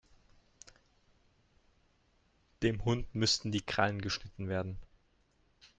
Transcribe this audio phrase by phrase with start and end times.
[2.63, 4.79] Dem Hund müssten die Krallen geschnitten werden.